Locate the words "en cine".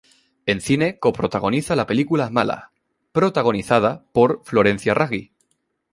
0.47-0.97